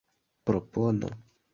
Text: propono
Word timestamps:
propono 0.45 1.13